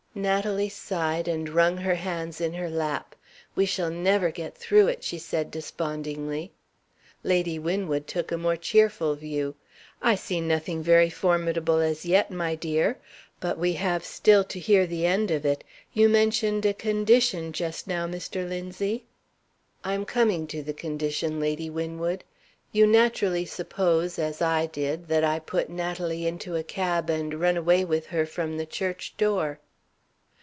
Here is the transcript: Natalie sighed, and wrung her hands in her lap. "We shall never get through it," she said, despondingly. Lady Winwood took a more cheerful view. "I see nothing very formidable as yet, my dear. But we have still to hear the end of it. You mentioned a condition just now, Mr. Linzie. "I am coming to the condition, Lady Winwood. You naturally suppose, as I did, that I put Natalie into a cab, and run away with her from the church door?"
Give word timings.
Natalie 0.13 0.67
sighed, 0.67 1.29
and 1.29 1.47
wrung 1.47 1.77
her 1.77 1.95
hands 1.95 2.41
in 2.41 2.53
her 2.55 2.69
lap. 2.69 3.15
"We 3.55 3.65
shall 3.65 3.89
never 3.89 4.29
get 4.29 4.57
through 4.57 4.89
it," 4.89 5.05
she 5.05 5.17
said, 5.17 5.49
despondingly. 5.49 6.51
Lady 7.23 7.57
Winwood 7.57 8.07
took 8.07 8.29
a 8.29 8.37
more 8.37 8.57
cheerful 8.57 9.15
view. 9.15 9.55
"I 10.01 10.15
see 10.15 10.41
nothing 10.41 10.83
very 10.83 11.09
formidable 11.09 11.77
as 11.79 12.05
yet, 12.05 12.29
my 12.29 12.55
dear. 12.55 12.97
But 13.39 13.57
we 13.57 13.71
have 13.79 14.03
still 14.03 14.43
to 14.43 14.59
hear 14.59 14.85
the 14.85 15.05
end 15.05 15.31
of 15.31 15.45
it. 15.45 15.63
You 15.93 16.09
mentioned 16.09 16.65
a 16.65 16.73
condition 16.73 17.53
just 17.53 17.87
now, 17.87 18.05
Mr. 18.05 18.45
Linzie. 18.47 19.05
"I 19.81 19.93
am 19.93 20.03
coming 20.03 20.45
to 20.47 20.61
the 20.61 20.73
condition, 20.73 21.39
Lady 21.39 21.69
Winwood. 21.69 22.25
You 22.73 22.85
naturally 22.85 23.45
suppose, 23.45 24.19
as 24.19 24.41
I 24.41 24.65
did, 24.65 25.07
that 25.07 25.23
I 25.23 25.39
put 25.39 25.69
Natalie 25.69 26.27
into 26.27 26.57
a 26.57 26.63
cab, 26.65 27.09
and 27.09 27.33
run 27.39 27.55
away 27.55 27.85
with 27.85 28.07
her 28.07 28.25
from 28.25 28.57
the 28.57 28.65
church 28.65 29.15
door?" 29.15 29.61